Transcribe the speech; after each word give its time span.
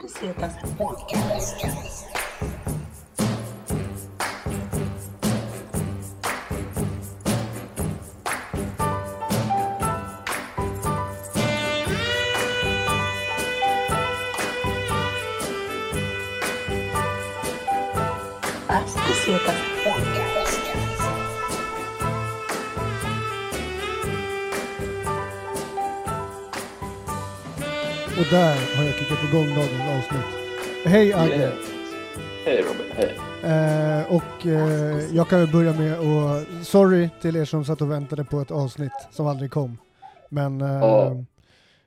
Let's 0.00 0.20
see 0.20 0.26
if 0.26 0.38
else 0.38 0.54
happens. 0.54 2.06
Let's 18.96 19.24
see 19.24 19.32
what 19.32 19.48
else 19.48 20.56
happens. 20.56 21.05
Och 28.18 28.26
där 28.30 28.76
har 28.76 28.84
jag 28.84 28.94
kickat 28.94 29.24
igång 29.28 29.46
dagens 29.48 29.82
avsnitt. 29.98 30.28
Hej 30.84 31.12
Agge! 31.12 31.52
Hej 32.44 32.62
Robin, 32.62 32.86
hej. 32.94 33.12
Eh, 33.42 34.14
och 34.16 34.46
eh, 34.46 35.16
jag 35.16 35.28
kan 35.28 35.40
väl 35.40 35.52
börja 35.52 35.72
med 35.72 35.92
att, 35.92 36.66
sorry 36.66 37.08
till 37.20 37.36
er 37.36 37.44
som 37.44 37.64
satt 37.64 37.80
och 37.82 37.90
väntade 37.90 38.24
på 38.24 38.40
ett 38.40 38.50
avsnitt 38.50 38.92
som 39.10 39.26
aldrig 39.26 39.50
kom. 39.50 39.78
Men 40.30 40.60
eh, 40.60 40.68
Ja. 40.68 41.16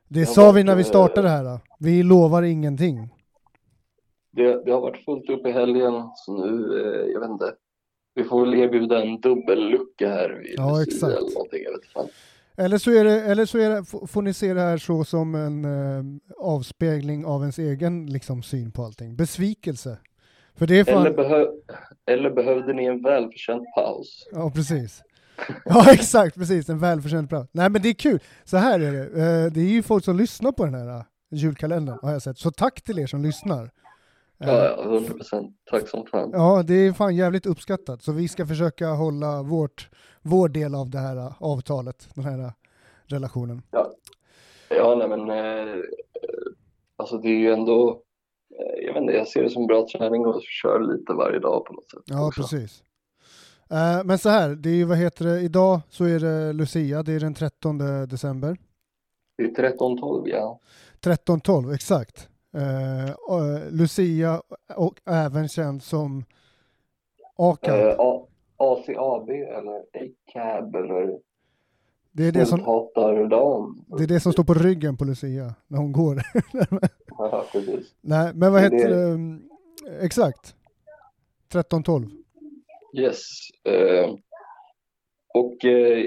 det 0.07 0.19
har 0.19 0.25
sa 0.25 0.41
vi 0.41 0.51
varit, 0.51 0.65
när 0.65 0.75
vi 0.75 0.83
startade 0.83 1.29
här. 1.29 1.43
då. 1.43 1.59
Vi 1.79 2.03
lovar 2.03 2.43
ingenting. 2.43 3.09
Det, 4.31 4.65
det 4.65 4.71
har 4.71 4.81
varit 4.81 5.05
fullt 5.05 5.29
upp 5.29 5.45
i 5.47 5.51
helgen, 5.51 5.93
så 6.15 6.45
nu, 6.45 6.81
eh, 6.81 7.11
jag 7.13 7.19
vet 7.19 7.29
inte. 7.29 7.53
Vi 8.15 8.23
får 8.23 8.45
väl 8.45 8.53
erbjuda 8.53 9.01
en 9.01 9.21
dubbellucka 9.21 10.09
här 10.09 10.29
vid 10.43 10.53
Ja, 10.57 10.81
exakt. 10.83 11.03
eller 11.17 11.33
någonting, 11.33 11.63
jag 11.63 11.71
vet 11.71 11.81
inte. 11.97 12.13
Eller 12.59 12.77
så, 12.77 12.91
är 12.91 13.03
det, 13.03 13.21
eller 13.21 13.45
så 13.45 13.57
är 13.57 13.69
det, 13.69 14.07
får 14.07 14.21
ni 14.21 14.33
se 14.33 14.53
det 14.53 14.61
här 14.61 14.77
så 14.77 15.03
som 15.03 15.35
en 15.35 15.65
eh, 15.65 16.03
avspegling 16.37 17.25
av 17.25 17.41
ens 17.41 17.59
egen 17.59 18.05
liksom, 18.05 18.43
syn 18.43 18.71
på 18.71 18.83
allting. 18.83 19.15
Besvikelse. 19.15 19.97
För 20.55 20.67
det 20.67 20.79
är 20.79 20.83
fan... 20.83 21.01
Eller, 21.05 21.15
behö, 21.15 21.45
eller 22.11 22.31
behövde 22.31 22.73
ni 22.73 22.85
en 22.85 23.01
välförtjänt 23.03 23.63
paus? 23.75 24.27
Ja, 24.31 24.51
precis. 24.51 25.01
Ja, 25.65 25.93
exakt, 25.93 26.35
precis. 26.35 26.69
En 26.69 26.79
välförtjänt 26.79 27.29
plats. 27.29 27.49
Nej, 27.51 27.69
men 27.69 27.81
det 27.81 27.89
är 27.89 27.93
kul. 27.93 28.19
Så 28.43 28.57
här 28.57 28.79
är 28.79 28.91
det. 28.91 29.03
Eh, 29.03 29.51
Det 29.51 29.59
är 29.61 29.69
ju 29.69 29.83
folk 29.83 30.03
som 30.05 30.17
lyssnar 30.17 30.51
på 30.51 30.65
den 30.65 30.73
här 30.73 30.87
eh, 30.97 31.03
julkalendern, 31.31 31.97
har 32.01 32.11
jag 32.11 32.21
sett. 32.21 32.37
Så 32.37 32.51
tack 32.51 32.81
till 32.81 32.99
er 32.99 33.07
som 33.07 33.21
lyssnar. 33.23 33.63
Eh, 33.63 33.69
Ja, 34.49 34.63
ja, 34.77 34.83
100 34.83 35.13
procent. 35.13 35.55
Tack 35.71 35.87
som 35.87 36.05
fan. 36.05 36.29
Ja, 36.33 36.63
det 36.67 36.73
är 36.73 36.93
fan 36.93 37.15
jävligt 37.15 37.45
uppskattat. 37.45 38.03
Så 38.03 38.11
vi 38.11 38.27
ska 38.27 38.45
försöka 38.47 38.87
hålla 38.89 39.43
vårt, 39.43 39.89
vår 40.29 40.49
del 40.49 40.75
av 40.75 40.89
det 40.89 40.99
här 40.99 41.15
eh, 41.17 41.31
avtalet, 41.39 42.07
den 42.13 42.23
här 42.23 42.39
eh, 42.39 42.51
relationen. 43.05 43.61
Ja, 44.69 44.95
nej 44.95 45.07
men 45.07 45.29
eh, 45.29 45.75
alltså 46.95 47.17
det 47.17 47.27
är 47.27 47.39
ju 47.39 47.53
ändå, 47.53 48.01
eh, 48.59 48.85
jag 48.85 48.93
vet 48.93 49.01
inte, 49.01 49.13
jag 49.13 49.27
ser 49.27 49.43
det 49.43 49.49
som 49.49 49.67
bra 49.67 49.87
träning 49.87 50.25
och 50.25 50.41
köra 50.43 50.77
lite 50.77 51.13
varje 51.13 51.39
dag 51.39 51.65
på 51.65 51.73
något 51.73 51.89
sätt. 51.91 51.99
Ja, 52.05 52.27
också. 52.27 52.41
precis. 52.41 52.83
Eh, 53.69 54.03
Men 54.05 54.17
så 54.19 54.29
här, 54.29 54.49
det 54.49 54.69
är 54.69 54.73
ju, 54.75 54.85
vad 54.85 54.97
heter 54.97 55.25
det, 55.25 55.39
idag 55.41 55.81
så 55.89 56.03
är 56.05 56.19
det 56.19 56.53
Lucia, 56.53 57.03
det 57.03 57.13
är 57.13 57.19
den 57.19 57.33
13 57.33 57.77
december. 58.07 58.57
Det 59.37 59.43
är 59.43 59.71
13-12, 59.77 60.27
ja. 60.27 60.59
13-12, 61.01 61.73
exakt. 61.73 62.29
Lucia 63.69 64.41
och 64.75 64.99
även 65.05 65.47
känd 65.47 65.83
som 65.83 66.25
ACAB. 67.37 67.79
Eh, 67.79 67.95
ACAB 68.59 69.29
eller 69.29 69.83
ACAB 69.93 70.75
eller 70.75 71.19
Det 72.11 72.23
är 72.27 72.31
det, 72.31 72.45
som, 72.45 72.59
det 73.97 74.03
är 74.03 74.07
det 74.07 74.19
som 74.19 74.31
står 74.31 74.43
på 74.43 74.53
ryggen 74.53 74.97
på 74.97 75.05
Lucia 75.05 75.55
när 75.67 75.77
hon 75.77 75.91
går. 75.91 76.21
Ja, 77.21 77.45
precis. 77.51 77.93
Nej, 78.01 78.31
men 78.35 78.51
vad 78.51 78.61
heter 78.61 78.89
det. 78.89 79.03
mm, 79.03 79.49
Exakt. 80.01 80.55
13-12. 81.53 82.09
Yes. 82.97 83.19
Eh, 83.63 84.09
och 85.33 85.65
eh, 85.65 86.05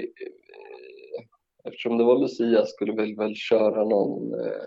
eftersom 1.63 1.97
det 1.97 2.03
var 2.03 2.19
Lucia 2.19 2.65
skulle 2.65 2.93
vi 3.03 3.13
väl 3.15 3.35
köra 3.35 3.83
någon, 3.83 4.33
eh, 4.33 4.63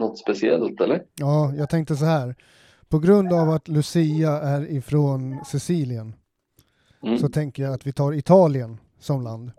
något 0.00 0.18
speciellt, 0.18 0.80
eller? 0.80 1.04
Ja, 1.14 1.52
jag 1.56 1.70
tänkte 1.70 1.96
så 1.96 2.04
här. 2.04 2.34
På 2.90 2.98
grund 2.98 3.32
av 3.32 3.50
att 3.50 3.68
Lucia 3.68 4.30
är 4.30 4.70
ifrån 4.70 5.44
Sicilien 5.46 6.14
Mm. 7.02 7.18
så 7.18 7.28
tänker 7.28 7.62
jag 7.62 7.74
att 7.74 7.86
vi 7.86 7.92
tar 7.92 8.12
Italien 8.14 8.78
som 8.98 9.22
land. 9.22 9.50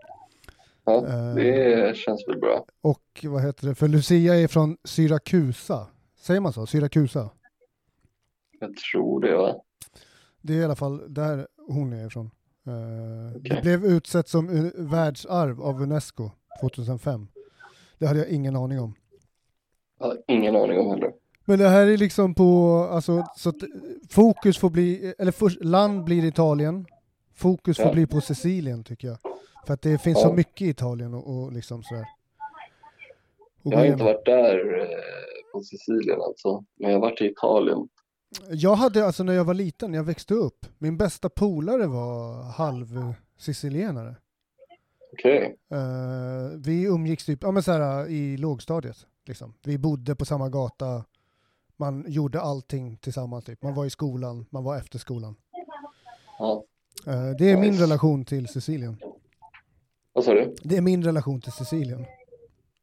Ja, 0.84 1.06
eh, 1.06 1.34
det 1.34 1.96
känns 1.96 2.28
väl 2.28 2.38
bra. 2.38 2.64
Och 2.80 3.02
vad 3.24 3.42
heter 3.42 3.66
det? 3.68 3.74
För 3.74 3.88
Lucia 3.88 4.34
är 4.34 4.48
från 4.48 4.76
Syrakusa. 4.84 5.86
Säger 6.20 6.40
man 6.40 6.52
så? 6.52 6.66
Syrakusa? 6.66 7.30
Jag 8.60 8.76
tror 8.76 9.20
det, 9.20 9.36
va? 9.36 9.54
Det 10.40 10.52
är 10.54 10.60
i 10.60 10.64
alla 10.64 10.76
fall 10.76 11.14
där 11.14 11.46
hon 11.68 11.92
är 11.92 12.06
ifrån. 12.06 12.30
Eh, 12.66 13.36
Okej. 13.36 13.50
Det 13.50 13.62
blev 13.62 13.84
utsett 13.84 14.28
som 14.28 14.70
världsarv 14.76 15.62
av 15.62 15.82
Unesco 15.82 16.30
2005. 16.60 17.26
Det 17.98 18.06
hade 18.06 18.18
jag 18.18 18.28
ingen 18.28 18.56
aning 18.56 18.80
om. 18.80 18.94
Jag 19.98 20.06
har 20.06 20.18
ingen 20.28 20.56
aning 20.56 20.78
om 20.78 20.90
heller. 20.90 21.12
Men 21.44 21.58
det 21.58 21.68
här 21.68 21.86
är 21.86 21.96
liksom 21.96 22.34
på, 22.34 22.76
alltså, 22.92 23.24
så 23.36 23.48
att 23.48 23.56
fokus 24.10 24.58
får 24.58 24.70
bli, 24.70 25.14
eller 25.18 25.32
först, 25.32 25.64
land 25.64 26.04
blir 26.04 26.24
Italien. 26.24 26.86
Fokus 27.34 27.76
får 27.76 27.86
Ja. 27.86 27.92
bli 27.92 28.06
på 28.06 28.20
Sicilien 28.20 28.84
tycker 28.84 29.08
jag. 29.08 29.18
För 29.66 29.74
att 29.74 29.82
det 29.82 29.98
finns 29.98 30.20
så 30.22 30.28
Ja. 30.28 30.32
mycket 30.32 30.62
i 30.62 30.68
Italien 30.68 31.14
och, 31.14 31.36
och 31.36 31.52
liksom 31.52 31.82
sådär. 31.82 32.06
Och 33.62 33.72
Jag 33.72 33.78
har 33.78 33.84
inte 33.84 34.04
varit 34.04 34.24
där 34.24 34.80
eh, 34.80 34.86
på 35.52 35.60
Sicilien 35.62 36.20
alltså, 36.20 36.64
men 36.78 36.90
jag 36.90 36.96
har 36.96 37.00
varit 37.08 37.20
i 37.20 37.26
Italien. 37.26 37.88
Jag 38.50 38.74
hade 38.74 39.06
alltså 39.06 39.22
när 39.24 39.32
jag 39.32 39.44
var 39.44 39.54
liten, 39.54 39.90
när 39.90 39.98
jag 39.98 40.04
växte 40.04 40.34
upp, 40.34 40.66
min 40.78 40.96
bästa 40.96 41.28
polare 41.28 41.86
var 41.86 42.42
halv 42.42 43.14
sicilienare. 43.38 44.16
Okej, 45.12 45.56
Eh, 45.70 46.58
vi 46.58 46.82
umgicks 46.84 47.24
typ, 47.24 47.42
ja 47.42 47.50
men 47.50 47.62
så 47.62 47.72
här 47.72 48.06
i 48.08 48.36
lågstadiet. 48.36 48.96
Liksom. 49.26 49.54
Vi 49.64 49.78
bodde 49.78 50.14
på 50.14 50.24
samma 50.24 50.48
gata, 50.48 51.04
man 51.82 52.04
gjorde 52.08 52.40
allting 52.40 52.96
tillsammans 52.96 53.44
typ. 53.44 53.62
Man 53.62 53.74
var 53.74 53.86
i 53.86 53.90
skolan, 53.90 54.46
man 54.50 54.64
var 54.64 54.76
efter 54.76 54.98
skolan. 54.98 55.36
ja. 56.38 56.64
Eh, 57.06 57.30
det 57.38 57.50
är 57.50 57.56
min 57.56 57.78
relation 57.78 58.24
till 58.24 58.48
Sicilien. 58.48 58.96
Vad 60.12 60.24
sa 60.24 60.34
du? 60.34 60.54
Det 60.62 60.76
är 60.76 60.80
min 60.80 61.04
relation 61.04 61.40
till 61.40 61.52
Sicilien. 61.52 62.04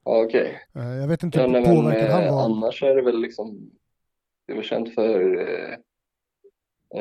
Ja, 0.05 0.23
okej. 0.25 0.59
Eh, 0.75 0.83
jag 0.83 1.07
vet 1.07 1.23
inte 1.23 1.39
Ja, 1.39 1.45
hur 1.45 1.51
men 1.51 1.63
påverkad 1.63 2.11
han 2.11 2.23
eh, 2.23 2.33
var. 2.35 2.43
annars 2.43 2.83
är 2.83 2.95
det 2.95 3.01
väl 3.01 3.21
liksom, 3.21 3.71
det 4.45 4.51
är 4.53 4.55
väl 4.55 4.65
känt 4.65 4.95
för 4.95 5.37
eh, 5.37 5.75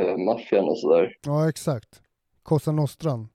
eh, 0.01 0.17
maffian 0.17 0.65
och 0.69 0.79
sådär. 0.79 1.17
Ja, 1.27 1.49
exakt. 1.49 2.03
Cosa 2.43 2.73
Nostran. 2.73 3.29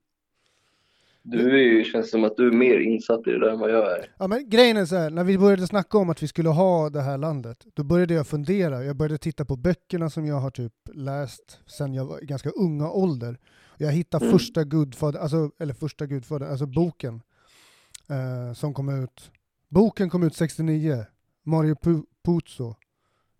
Du 1.26 1.50
är 1.52 1.64
ju, 1.64 1.84
känns 1.84 2.10
som 2.12 2.24
att 2.24 2.38
du 2.38 2.48
är 2.48 2.52
mer 2.52 2.80
insatt 2.80 3.28
i 3.28 3.32
det 3.32 3.40
där 3.40 3.50
än 3.52 3.60
vad 3.60 3.72
jag 3.72 3.92
är. 4.00 4.16
Ja, 4.18 4.28
men 4.28 4.50
grejen 4.50 4.78
är 4.78 4.86
så 4.86 4.96
här, 4.96 5.10
när 5.10 5.24
vi 5.24 5.38
började 5.38 5.68
snacka 5.68 5.98
om 5.98 6.10
att 6.10 6.24
vi 6.24 6.28
skulle 6.28 6.50
ha 6.50 6.90
det 6.90 7.02
här 7.02 7.18
landet, 7.18 7.66
då 7.74 7.84
började 7.84 8.14
jag 8.14 8.28
fundera. 8.28 8.84
Jag 8.84 8.96
började 8.96 9.18
titta 9.18 9.46
på 9.46 9.56
böckerna 9.56 10.10
som 10.10 10.26
jag 10.26 10.36
har 10.40 10.50
typ 10.52 10.74
läst 10.94 11.60
sedan 11.68 11.94
jag 11.94 12.06
var 12.06 12.24
i 12.24 12.26
ganska 12.26 12.50
unga 12.50 12.90
ålder. 12.92 13.38
Jag 13.78 13.92
hittade 13.92 14.26
Mm. 14.26 14.38
första 14.40 14.64
Gudfader, 14.64 15.20
alltså, 15.20 15.52
eller 15.60 15.74
första 15.74 16.06
Gudfader, 16.06 16.46
alltså 16.48 16.66
boken 16.66 17.22
eh, 18.10 18.54
som 18.54 18.74
kom 18.74 19.04
ut. 19.04 19.32
Boken 19.70 20.10
kom 20.10 20.24
ut 20.24 20.36
69, 20.36 21.06
Mario 21.44 21.76
Pu- 21.76 22.06
Puzo. 22.26 22.76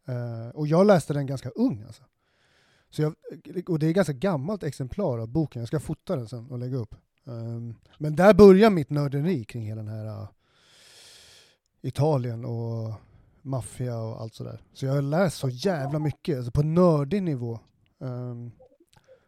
Eh, 0.08 0.50
och 0.56 0.68
jag 0.68 0.88
läste 0.88 1.14
den 1.14 1.26
ganska 1.26 1.50
ung 1.50 1.84
alltså. 1.88 2.04
Så 2.90 3.02
jag, 3.02 3.14
och 3.68 3.80
det 3.80 3.86
är 3.86 3.90
ett 3.90 3.96
ganska 3.96 4.14
gammalt 4.14 4.64
exemplar 4.64 5.20
av 5.20 5.28
boken, 5.28 5.60
jag 5.62 5.68
ska 5.68 5.80
fota 5.80 6.16
den 6.16 6.28
sen 6.28 6.52
och 6.52 6.60
lägga 6.60 6.78
upp. 6.78 6.96
Um, 7.26 7.76
men 7.98 8.16
där 8.16 8.34
börjar 8.34 8.70
mitt 8.70 8.90
nörderi 8.90 9.44
kring 9.44 9.64
hela 9.66 9.82
den 9.84 9.92
här 9.92 10.06
uh, 10.06 10.28
Italien 11.82 12.46
och 12.46 12.94
maffia 13.42 13.98
och 13.98 14.22
allt 14.22 14.34
sådär. 14.34 14.62
Så 14.74 14.86
jag 14.86 14.94
har 14.94 15.02
läst 15.02 15.38
så 15.38 15.50
jävla 15.50 16.00
mycket, 16.00 16.38
alltså 16.38 16.52
på 16.52 16.64
nördig 16.64 17.24
nivå. 17.24 17.60
Um, 17.98 18.52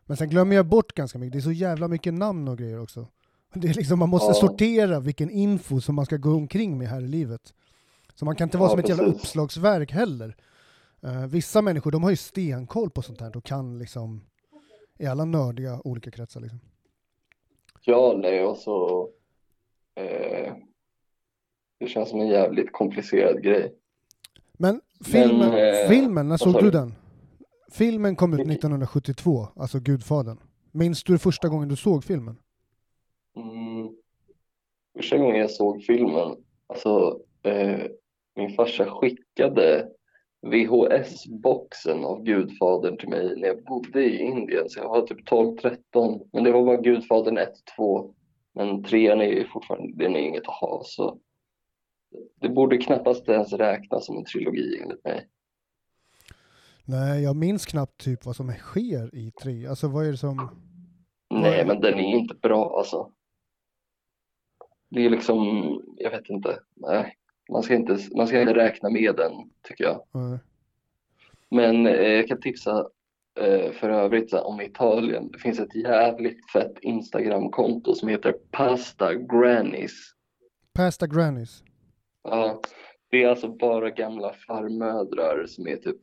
men 0.06 0.18
sen 0.18 0.30
glömmer 0.30 0.56
jag 0.56 0.66
bort 0.66 0.94
ganska 0.94 1.20
mycket, 1.20 1.34
det 1.34 1.40
är 1.40 1.42
så 1.42 1.52
jävla 1.52 1.88
mycket 1.88 2.14
namn 2.14 2.48
och 2.48 2.58
grejer 2.58 2.80
också. 2.80 3.08
Det 3.54 3.68
är 3.68 3.74
liksom, 3.74 4.00
man 4.00 4.10
måste 4.10 4.30
Ja. 4.30 4.34
sortera 4.34 5.00
vilken 5.00 5.30
info 5.30 5.82
som 5.82 5.96
man 5.96 6.06
ska 6.06 6.18
gå 6.18 6.36
omkring 6.36 6.78
med 6.78 6.88
här 6.88 7.02
i 7.02 7.08
livet. 7.08 7.54
Så 8.16 8.26
man 8.26 8.36
kan 8.36 8.48
inte 8.48 8.58
vara 8.58 8.68
Ja, 8.68 8.72
som 8.72 8.80
ett 8.80 8.90
jävla 8.90 9.04
uppslagsverk 9.04 9.92
heller. 9.92 10.36
Uh, 11.06 11.26
vissa 11.26 11.62
människor, 11.62 11.92
de 11.92 12.04
har 12.04 12.10
ju 12.10 12.16
stenkoll 12.16 12.90
på 12.90 13.02
sånt 13.02 13.22
här 13.22 13.38
och 13.38 13.44
kan 13.44 13.80
liksom 13.80 14.22
i 15.00 15.06
alla 15.06 15.26
nördiga 15.26 15.82
olika 15.84 16.12
kretsar 16.12 16.42
liksom. 16.42 16.60
Ja, 17.86 18.14
nej, 18.18 18.44
och 18.46 18.58
så 18.58 19.10
eh, 19.96 20.54
det 21.80 21.88
känns 21.88 22.10
som 22.10 22.20
en 22.20 22.28
jävligt 22.28 22.72
komplicerad 22.72 23.44
grej. 23.44 23.74
Men 24.58 24.82
filmen, 25.06 25.54
eh, 25.54 25.90
filmen 25.90 26.28
när 26.28 26.38
såg 26.38 26.64
du 26.64 26.72
den? 26.72 26.94
Filmen 27.72 28.16
kom 28.16 28.34
ut 28.34 28.40
Vilken? 28.40 28.52
1972, 28.52 29.48
alltså 29.56 29.80
Gudfadern. 29.80 30.38
Minns 30.72 31.04
du 31.04 31.18
första 31.18 31.50
gången 31.50 31.70
du 31.70 31.76
såg 31.76 32.04
filmen? 32.04 32.38
Mm. 33.36 33.96
Första 34.98 35.18
gången 35.18 35.36
jag 35.36 35.52
såg 35.52 35.84
filmen, 35.84 36.36
alltså 36.68 37.20
eh, 37.44 37.82
min 38.36 38.56
farsa 38.56 38.86
skickade 38.86 39.90
VHS-boxen 40.46 42.06
av 42.06 42.24
Gudfadern 42.24 42.98
till 42.98 43.10
mig 43.10 43.36
när 43.40 43.48
jag 43.48 43.64
bodde 43.64 44.04
i 44.04 44.18
Indien, 44.18 44.70
så 44.70 44.80
jag 44.80 44.90
var 44.90 45.08
typ 45.08 45.30
12-13. 45.30 46.30
Men 46.34 46.44
det 46.44 46.52
var 46.52 46.64
bara 46.64 46.82
Gudfadern 46.82 47.38
1-2. 47.78 48.14
Men 48.54 48.84
trean 48.84 49.22
är 49.22 49.26
ju 49.26 49.48
fortfarande, 49.48 50.04
den 50.04 50.16
är 50.16 50.20
inget 50.20 50.48
att 50.48 50.56
ha, 50.56 50.82
så 50.86 51.20
det 52.42 52.50
borde 52.50 52.78
knappast 52.78 53.30
ens 53.30 53.54
räknas 53.54 54.06
som 54.06 54.18
en 54.18 54.26
trilogi 54.26 54.80
enligt 54.82 55.04
mig. 55.04 55.28
Nej, 56.86 57.24
jag 57.24 57.36
minns 57.36 57.66
knappt 57.66 58.04
typ 58.04 58.26
vad 58.26 58.36
som 58.36 58.52
sker 58.52 59.16
i 59.16 59.32
tre. 59.32 59.68
Alltså 59.68 59.88
vad 59.88 60.06
är 60.06 60.12
det 60.12 60.18
som... 60.18 60.50
Nej, 61.30 61.66
men 61.66 61.82
den 61.82 61.94
är 61.94 62.16
inte 62.18 62.36
bra 62.36 62.78
alltså. 62.78 63.12
Det 64.90 65.06
är 65.06 65.10
liksom, 65.10 65.38
jag 65.98 66.12
vet 66.12 66.30
inte, 66.30 66.60
nej. 66.76 67.16
Man 67.50 67.64
ska 67.64 67.76
inte, 67.76 67.98
man 68.16 68.28
ska 68.28 68.42
inte 68.42 68.54
räkna 68.54 68.90
med 68.90 69.16
den, 69.16 69.32
tycker 69.68 69.84
jag. 69.84 70.02
Nej. 70.12 70.40
Men 71.50 71.88
eh, 71.88 71.94
jag 71.94 72.28
kan 72.28 72.42
tipsa 72.42 72.88
eh, 73.40 73.72
för 73.72 73.90
övrigt 73.90 74.30
så 74.30 74.40
om 74.42 74.62
Italien. 74.62 75.32
Det 75.32 75.40
finns 75.40 75.60
ett 75.60 75.76
jävligt 75.76 76.52
fett 76.52 76.80
Instagramkonto 76.82 77.96
som 77.96 78.10
heter 78.10 78.36
Pasta 78.52 79.14
Grannies. 79.14 80.14
Pasta 80.74 81.08
Grannies. 81.08 81.64
Ja, 82.24 82.62
det 83.12 83.24
är 83.24 83.30
alltså 83.30 83.48
bara 83.48 83.90
gamla 83.90 84.34
farmödrar 84.34 85.46
som 85.48 85.68
är 85.68 85.76
typ 85.76 85.98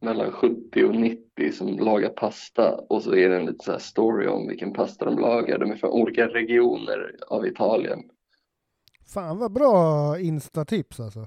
mellan 0.00 0.32
70 0.32 0.84
och 0.84 0.94
90 0.94 1.52
som 1.52 1.78
lagar 1.78 2.08
pasta 2.08 2.76
och 2.76 3.02
så 3.02 3.14
är 3.14 3.28
det 3.28 3.36
en 3.36 3.46
liten 3.46 3.74
så 3.74 3.78
story 3.78 4.26
om 4.26 4.48
vilken 4.48 4.72
pasta 4.72 5.04
de 5.04 5.18
lagar. 5.18 5.58
De 5.58 5.70
är 5.70 5.76
från 5.76 5.90
olika 5.90 6.26
regioner 6.26 7.16
av 7.28 7.46
Italien. 7.46 8.00
Fan 9.10 9.38
vad 9.38 9.52
bra 9.52 10.18
instatips 10.18 11.00
alltså. 11.00 11.26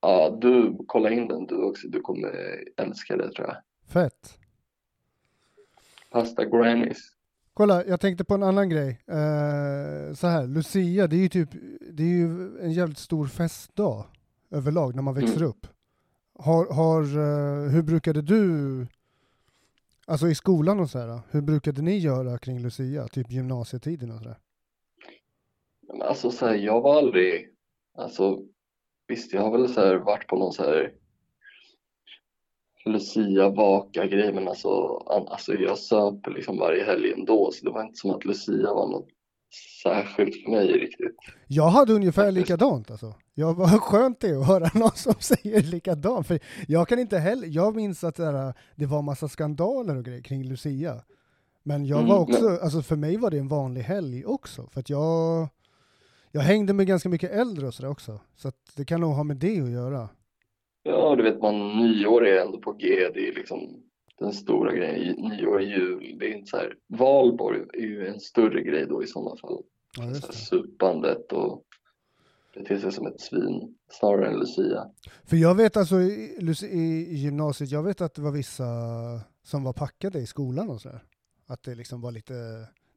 Ja, 0.00 0.38
du 0.40 0.76
kolla 0.86 1.10
in 1.10 1.28
den 1.28 1.46
du 1.46 1.56
också. 1.62 1.88
Du 1.88 2.00
kommer 2.00 2.58
älska 2.76 3.16
det 3.16 3.32
tror 3.32 3.46
jag. 3.48 3.56
Fett. 3.88 4.38
Pasta 6.10 6.44
Grannies. 6.44 6.98
Kolla, 7.54 7.84
jag 7.84 8.00
tänkte 8.00 8.24
på 8.24 8.34
en 8.34 8.42
annan 8.42 8.68
grej. 8.70 8.88
Eh, 9.06 10.14
så 10.14 10.26
här, 10.26 10.46
Lucia, 10.46 11.06
det 11.06 11.16
är 11.16 11.20
ju 11.20 11.28
typ, 11.28 11.48
det 11.92 12.02
är 12.02 12.06
ju 12.06 12.58
en 12.60 12.72
jävligt 12.72 12.98
stor 12.98 13.26
festdag 13.26 14.04
överlag 14.50 14.94
när 14.94 15.02
man 15.02 15.14
växer 15.14 15.36
Mm. 15.36 15.48
upp. 15.48 15.66
Har, 16.38 16.74
har, 16.74 17.02
eh, 17.02 17.70
hur 17.70 17.82
brukade 17.82 18.22
du, 18.22 18.86
alltså 20.06 20.28
i 20.28 20.34
skolan 20.34 20.80
och 20.80 20.90
så 20.90 20.98
här, 20.98 21.20
hur 21.30 21.40
brukade 21.40 21.82
ni 21.82 21.98
göra 21.98 22.38
kring 22.38 22.58
Lucia? 22.58 23.08
Typ 23.08 23.30
gymnasietiden 23.30 24.10
och 24.10 24.18
sådär? 24.18 24.36
Men 24.36 24.49
alltså 26.00 26.30
så 26.30 26.46
här, 26.46 26.54
jag 26.54 26.80
var 26.80 26.98
aldrig, 26.98 27.48
alltså 27.98 28.38
visst 29.08 29.32
jag 29.32 29.42
har 29.42 29.50
väl 29.58 29.68
så 29.68 29.80
här 29.80 29.96
varit 29.96 30.26
på 30.28 30.36
någon 30.36 30.52
så 30.52 30.62
här 30.62 30.92
Lucia 32.86 33.48
vaka 33.48 34.06
grej 34.06 34.32
men 34.34 34.48
alltså, 34.48 34.96
an, 35.06 35.28
alltså 35.28 35.54
jag 35.54 35.78
söp 35.78 36.26
liksom 36.26 36.58
varje 36.58 36.84
helg 36.84 37.12
ändå 37.12 37.50
så 37.52 37.64
det 37.64 37.70
var 37.70 37.82
inte 37.82 37.98
som 37.98 38.10
att 38.10 38.24
Lucia 38.24 38.74
var 38.74 38.88
något 38.88 39.08
särskilt 39.82 40.44
för 40.44 40.50
mig 40.50 40.66
riktigt. 40.72 41.16
Jag 41.46 41.68
hade 41.68 41.92
ungefär 41.92 42.22
Faktiskt. 42.26 42.48
likadant 42.48 42.90
alltså. 42.90 43.14
Jag, 43.34 43.54
vad 43.54 43.70
skönt 43.82 44.20
det 44.20 44.40
att 44.40 44.46
höra 44.46 44.70
någon 44.74 44.90
som 44.94 45.14
säger 45.20 45.62
likadant. 45.62 46.26
För 46.26 46.38
jag 46.68 46.88
kan 46.88 46.98
inte 46.98 47.18
heller, 47.18 47.48
jag 47.48 47.76
minns 47.76 48.04
att 48.04 48.14
det, 48.16 48.24
där, 48.32 48.54
det 48.76 48.86
var 48.86 49.02
massa 49.02 49.28
skandaler 49.28 49.96
och 49.96 50.04
grejer 50.04 50.22
kring 50.22 50.44
Lucia. 50.44 51.02
Men 51.62 51.86
jag 51.86 51.98
Mm, 51.98 52.10
var 52.10 52.18
också, 52.18 52.48
alltså 52.62 52.82
för 52.82 52.96
mig 52.96 53.16
var 53.16 53.30
det 53.30 53.38
en 53.38 53.48
vanlig 53.48 53.82
helg 53.82 54.24
också. 54.24 54.66
För 54.72 54.80
att 54.80 54.90
jag, 54.90 55.48
jag 56.32 56.40
hängde 56.40 56.72
med 56.72 56.86
ganska 56.86 57.08
mycket 57.08 57.30
äldre 57.30 57.66
och 57.66 57.74
sådär 57.74 57.90
också. 57.90 58.20
Så 58.36 58.48
att 58.48 58.72
det 58.76 58.84
kan 58.84 59.00
nog 59.00 59.14
ha 59.14 59.24
med 59.24 59.36
det 59.36 59.60
att 59.60 59.70
göra. 59.70 60.08
Ja, 60.82 61.16
du 61.16 61.22
vet 61.22 61.42
man, 61.42 61.78
nyår 61.78 62.26
är 62.26 62.40
ändå 62.40 62.58
på 62.58 62.72
G, 62.72 63.10
det 63.14 63.28
är 63.28 63.34
liksom 63.34 63.82
den 64.18 64.32
stora 64.32 64.72
grejen, 64.72 65.16
nyår, 65.16 65.62
jul, 65.62 66.16
det 66.18 66.26
är 66.26 66.36
inte 66.36 66.50
så 66.50 66.56
här, 66.56 66.74
valborg 66.88 67.60
är 67.72 67.86
ju 67.86 68.06
en 68.06 68.20
större 68.20 68.62
grej 68.62 68.86
då 68.86 69.02
i 69.02 69.06
sådana 69.06 69.36
fall. 69.36 69.62
Ja, 69.98 70.08
just 70.08 70.26
det. 70.26 70.32
supandet 70.32 71.32
och 71.32 71.62
bete 72.54 72.78
sig 72.78 72.92
som 72.92 73.06
ett 73.06 73.20
svin 73.20 73.74
snarare 73.88 74.28
än 74.28 74.38
Lucia. 74.38 74.90
För 75.24 75.36
jag 75.36 75.54
vet 75.54 75.76
alltså 75.76 76.00
i, 76.00 76.36
i 76.72 77.14
gymnasiet, 77.16 77.70
jag 77.70 77.82
vet 77.82 78.00
att 78.00 78.14
det 78.14 78.22
var 78.22 78.32
vissa 78.32 78.64
som 79.42 79.64
var 79.64 79.72
packade 79.72 80.18
i 80.18 80.26
skolan 80.26 80.70
och 80.70 80.80
sådär. 80.80 81.04
Att 81.46 81.62
det 81.62 81.74
liksom 81.74 82.00
var 82.00 82.12
lite, 82.12 82.34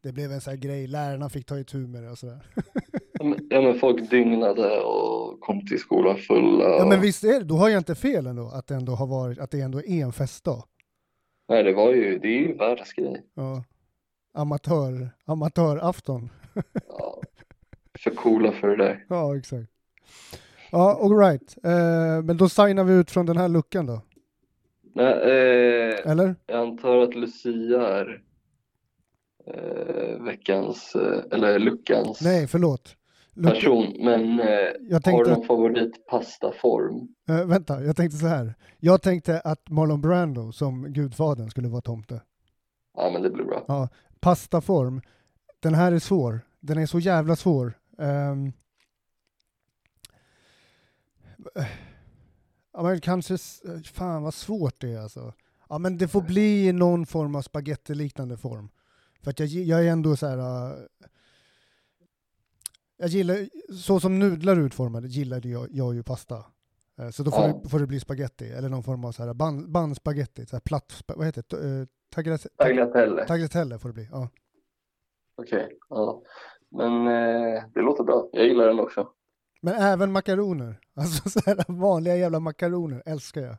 det 0.02 0.12
blev 0.12 0.32
en 0.32 0.42
sån 0.42 0.52
här 0.52 0.58
grej, 0.58 0.88
lärarna 0.88 1.30
fick 1.30 1.46
ta 1.46 1.60
itu 1.60 1.78
med 1.78 2.04
det 2.04 2.10
och 2.10 2.18
sådär. 2.18 2.46
Ja 3.24 3.62
men, 3.62 3.66
ja, 3.66 3.74
folk 3.74 4.10
dygnade 4.10 4.80
och 4.80 5.40
kom 5.40 5.66
till 5.68 5.80
skolan 5.80 6.18
fulla. 6.18 6.64
Ja 6.64 6.82
och- 6.84 6.90
men 6.90 7.02
visst 7.02 7.24
är 7.24 7.40
det, 7.40 7.46
då 7.46 7.56
har 7.56 7.70
jag 7.70 7.78
inte 7.80 7.96
fel 7.96 8.28
ändå 8.28 8.48
att 8.54 8.68
det 8.68 8.76
ändå 8.76 8.92
har 8.92 9.08
varit, 9.08 9.40
att 9.40 9.52
det 9.52 9.62
ändå 9.62 9.80
är 9.84 10.04
en 10.04 10.14
festdag. 10.14 10.64
Nej, 11.50 11.64
det 11.64 11.74
var 11.74 11.92
ju, 11.94 12.20
det 12.20 12.28
är 12.28 12.40
ju 12.40 12.54
världsgrej. 12.58 13.22
Ja. 13.34 13.64
Amatör, 14.34 15.10
amatörafton. 15.26 16.30
Ja, 16.90 17.22
för 18.00 18.12
coola 18.12 18.52
för 18.52 18.68
det 18.68 18.84
där. 18.84 19.06
Ja 19.10 19.38
exakt. 19.38 19.70
Ja 20.72 21.00
alright, 21.02 21.58
eh, 21.64 22.24
men 22.24 22.38
då 22.38 22.50
signar 22.50 22.84
vi 22.84 22.94
ut 22.94 23.12
från 23.12 23.26
den 23.26 23.38
här 23.38 23.50
luckan 23.50 23.86
då, 23.86 24.02
Nej, 24.96 25.14
eh, 25.14 26.12
eller? 26.12 26.36
jag 26.48 26.60
antar 26.60 26.98
att 26.98 27.16
Lucia 27.16 27.88
är 27.88 28.22
eh, 29.48 30.24
veckans, 30.24 30.96
eh, 30.96 31.20
eller 31.32 31.60
luckans 31.60 32.22
Nej 32.22 32.48
förlåt. 32.48 32.96
Person. 33.42 33.96
Men 34.00 34.40
eh, 34.40 34.46
jag 34.46 34.74
har 34.74 34.78
du 34.90 35.00
tänkte, 35.00 35.32
någon 35.32 35.46
favoritpastaform? 35.46 37.08
eh, 37.30 37.46
vänta, 37.46 37.84
jag 37.84 37.96
tänkte 37.96 38.18
så 38.18 38.28
här. 38.28 38.54
Jag 38.80 39.02
tänkte 39.02 39.40
att 39.40 39.70
Marlon 39.70 40.02
Brando 40.02 40.52
som 40.52 40.94
gudfadern 40.94 41.50
skulle 41.50 41.68
vara 41.68 41.82
tomte. 41.82 42.22
Ja, 42.98 43.10
men 43.14 43.22
det 43.22 43.30
blir 43.30 43.46
bra. 43.46 43.66
Ja, 43.68 43.90
pastaform. 44.20 45.02
Den 45.60 45.74
här 45.74 45.92
är 45.92 46.00
svår. 46.00 46.42
Den 46.60 46.78
är 46.78 46.86
så 46.86 47.00
jävla 47.00 47.36
svår. 47.36 47.74
Ehm. 48.00 48.52
ja, 52.74 52.84
men 52.84 53.02
kanske, 53.02 53.38
fan 53.94 54.24
vad 54.24 54.34
svårt 54.34 54.82
det 54.82 54.90
är 54.94 55.00
alltså. 55.00 55.34
Ja 55.70 55.78
men 55.78 55.98
det 55.98 56.08
får 56.08 56.22
bli 56.22 56.72
någon 56.72 57.06
form 57.06 57.36
av 57.36 57.42
spagettiliknande 57.42 58.38
form. 58.38 58.70
För 59.22 59.32
att 59.32 59.40
jag, 59.40 59.50
jag 59.50 59.86
är 59.86 59.92
ändå 59.92 60.16
så 60.16 60.28
här. 60.28 60.38
äh, 60.38 60.78
jag 63.04 63.10
gillar, 63.10 63.38
så 63.74 64.00
som 64.00 64.20
nudlar 64.20 64.56
är 64.56 64.60
utformade 64.60 65.08
gillade 65.08 65.50
jag, 65.50 65.68
jag 65.72 65.94
ju 65.96 66.04
pasta. 66.04 66.46
Eh, 67.00 67.10
Så 67.10 67.24
då 67.24 67.32
får, 67.32 67.44
Ja. 67.44 67.60
det, 67.64 67.70
får 67.70 67.80
det 67.80 67.88
bli 67.88 68.00
spaghetti, 68.00 68.50
eller 68.50 68.70
någon 68.70 68.84
form 68.84 69.06
av 69.06 69.12
så 69.12 69.24
här 69.24 69.34
band, 69.34 69.72
bandspaghetti, 69.72 70.46
så 70.46 70.56
här 70.56 70.62
platt, 70.62 71.04
vad 71.08 71.26
heter 71.26 71.44
det? 71.50 71.58
Eh, 71.58 71.86
tagliatelle- 72.16 73.26
Tagliatelle. 73.26 73.80
Får 73.80 73.90
det 73.90 73.94
bli, 73.94 74.08
ja. 74.12 74.30
Okej, 75.36 75.78
ja. 75.90 76.22
Men 76.70 77.08
eh, 77.08 77.64
det 77.74 77.82
låter 77.82 78.04
bra. 78.04 78.30
Jag 78.32 78.46
gillar 78.48 78.68
den 78.68 78.80
också. 78.80 79.10
Men 79.62 79.74
även 79.74 80.12
makaroner, 80.12 80.80
alltså 80.96 81.30
så 81.30 81.40
här 81.46 81.66
vanliga 81.68 82.16
jävla 82.16 82.40
makaroner 82.40 83.04
älskar 83.06 83.42
jag. 83.42 83.56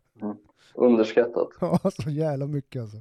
Underskattat. 0.75 1.49
Ja, 1.61 1.79
så 2.03 2.11
jävla 2.11 2.47
mycket 2.47 2.83
alltså. 2.83 2.97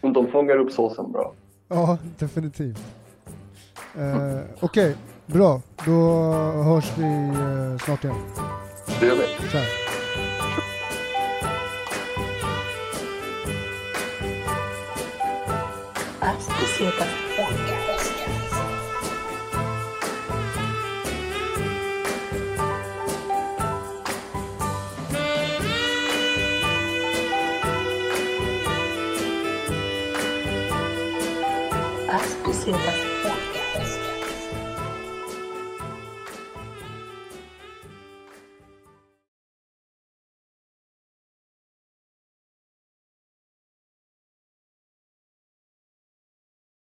Men 0.00 0.12
de 0.12 0.26
fångar 0.26 0.56
upp 0.56 0.72
såsen 0.72 1.12
bra. 1.12 1.34
Ja, 1.68 1.98
definitivt. 2.18 2.80
Eh, 3.96 4.40
Okej, 4.60 4.96
bra. 5.26 5.60
Då 5.86 6.22
hörs 6.62 6.92
vi 6.96 7.04
eh, 7.04 7.78
snart 7.84 8.04
igen. 8.04 8.16
Det 9.00 9.06
gör 9.06 9.14
vi. 9.16 9.24
Astisitas 16.20 17.08
Podcast. 17.36 18.14
Astisitas 32.08 32.98
Podcast. 33.22 33.37